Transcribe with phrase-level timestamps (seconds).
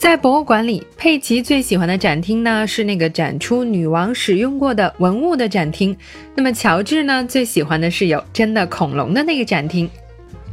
[0.00, 5.96] 在博物馆里，佩奇最喜欢的展厅呢是那个展出女王使用过的文物的展厅。
[6.34, 9.90] 那么乔治呢最喜欢的是有真的恐龙的那个展厅。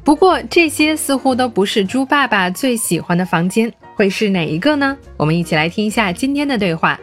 [0.04, 4.98] 不过这些似乎都不是猪爸爸最喜欢的房间，会是哪一个呢？
[5.18, 7.00] 我们一起来听一下今天的对话。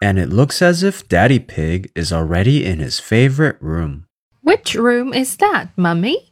[0.00, 4.02] And it looks as if Daddy Pig is already in his favorite room.
[4.42, 6.25] Which room is that, Mummy?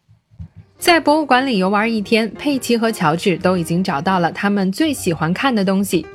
[0.77, 6.05] 在博物馆里游玩一天，佩奇和乔治都已经找到了他们最喜欢看的东西。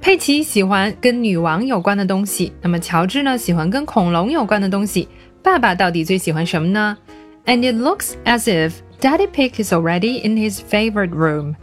[0.00, 5.08] 佩奇喜欢跟女王有关的东西，那么乔治呢喜欢跟恐龙有关的东西。
[5.42, 6.96] 爸爸到底最喜欢什么呢
[7.44, 11.56] ？And it looks as if Daddy Pig is already in his favorite room.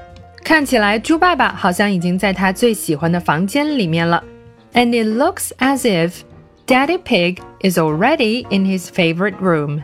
[0.44, 4.24] 看起来猪爸爸好像已经在他最喜欢的房间里面了。
[4.74, 6.22] And it looks as if
[6.68, 9.82] Daddy Pig is already in his favorite room.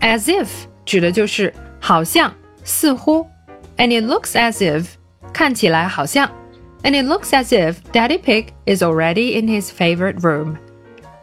[0.00, 0.46] As if
[0.84, 3.25] 指的就是好像、似乎，
[3.77, 4.85] and it looks as if
[5.33, 6.29] 看起来好像，
[6.83, 10.55] and it looks as if Daddy Pig is already in his favorite room.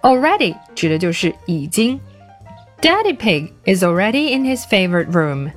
[0.02, 2.00] Already 指的就是已经，
[2.80, 5.50] Daddy Pig is already in his favorite room.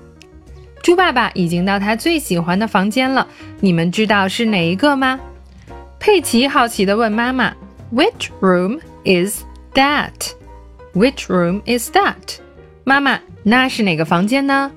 [0.84, 3.28] 猪爸爸已经到他最喜欢的房间了，
[3.60, 5.20] 你们知道是哪一个吗？
[6.00, 7.56] 佩奇好奇地问妈妈：“
[7.92, 9.42] Which room is
[9.74, 10.34] that?
[10.94, 12.38] Which room is that?”
[12.84, 14.72] 妈妈，那是哪个房间呢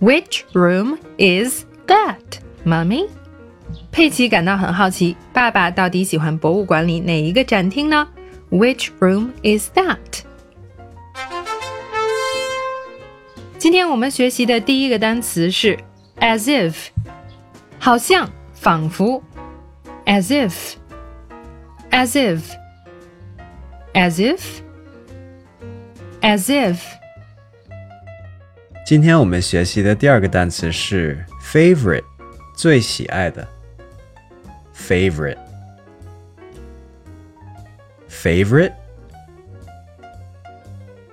[0.00, 3.08] ？Which room is that, Mommy？
[3.90, 8.08] 佩奇感到很好奇，爸爸到底喜欢博物馆里哪一个展厅呢？
[8.50, 10.24] Which room is that？
[13.58, 15.78] 今天我们学习的第一个单词是
[16.18, 16.74] as if，
[17.78, 19.22] 好像、仿佛。
[20.04, 20.74] as if,
[21.92, 22.40] as if,
[23.94, 24.60] as if,
[26.20, 26.78] as if.
[28.86, 32.04] 今天我们学习的第二个单词是 favorite，
[32.54, 33.46] 最喜爱的。
[34.74, 35.38] favorite,
[38.10, 38.72] favorite,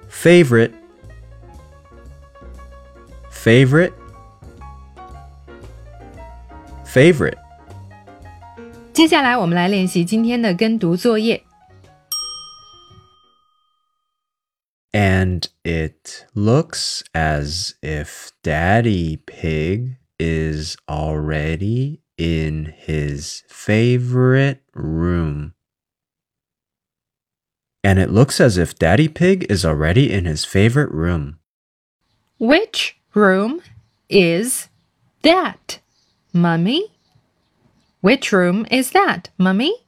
[0.10, 0.72] favorite,
[3.32, 3.94] favorite,
[6.86, 7.38] favorite.
[8.92, 11.43] 接下来我们来练习今天的跟读作业。
[14.95, 25.55] And it looks as if Daddy Pig is already in his favorite room.
[27.83, 31.41] And it looks as if Daddy Pig is already in his favorite room.
[32.39, 33.63] Which room
[34.09, 34.69] is
[35.23, 35.81] that,
[36.33, 36.93] Mummy?
[38.01, 39.84] Which room is that, Mummy?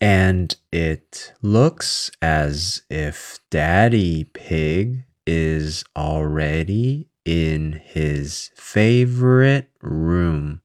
[0.00, 10.60] And it looks as if Daddy Pig is already in his favorite room.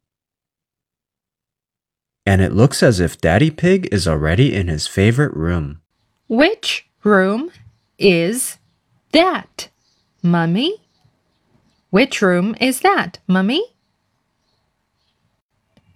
[2.25, 5.81] And it looks as if Daddy Pig is already in his favorite room.
[6.27, 7.51] Which room
[7.97, 8.57] is
[9.11, 9.69] that,
[10.21, 10.81] Mummy?
[11.89, 13.61] Which room is that, Mummy?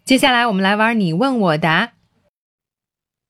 [0.04, 1.94] 接下来我们来玩你问我答。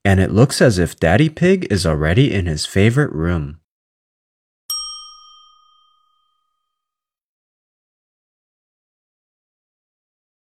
[0.04, 3.60] And it looks as if Daddy Pig is already in his favorite room.